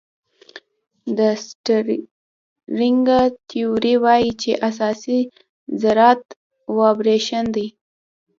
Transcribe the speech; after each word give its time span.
د 1.17 1.19
سټرینګ 1.45 3.07
تیوري 3.49 3.95
وایي 4.03 4.31
چې 4.41 4.51
اساسي 4.69 5.19
ذرات 5.81 6.23
وایبریشن 6.75 7.45
دي. 7.55 7.67